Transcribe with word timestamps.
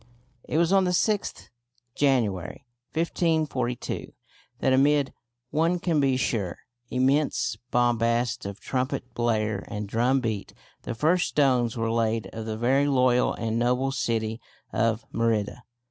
It 0.45 0.57
was 0.57 0.73
on 0.73 0.85
the 0.85 0.95
6th 0.97 1.49
January, 1.93 2.65
1542, 2.93 4.13
that 4.57 4.73
amid 4.73 5.13
one 5.51 5.77
can 5.77 5.99
be 5.99 6.17
sure 6.17 6.57
immense 6.89 7.55
bombast 7.69 8.43
of 8.47 8.59
trumpet 8.59 9.13
blare 9.13 9.63
and 9.67 9.87
drum 9.87 10.19
beat 10.19 10.55
the 10.81 10.95
first 10.95 11.27
stones 11.27 11.77
were 11.77 11.91
laid 11.91 12.31
of 12.33 12.47
the 12.47 12.57
"Very 12.57 12.87
Loyal 12.87 13.35
and 13.35 13.59
Noble 13.59 13.91
City 13.91 14.41
of 14.73 15.05
Merida." 15.11 15.61